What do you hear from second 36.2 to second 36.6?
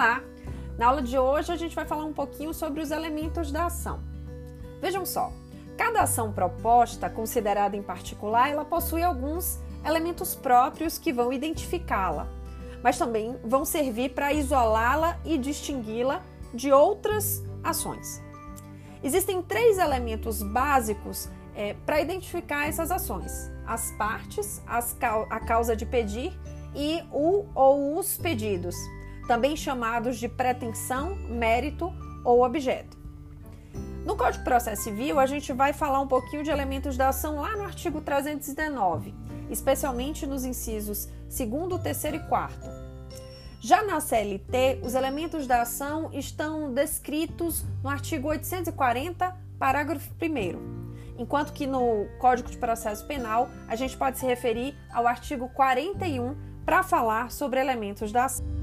de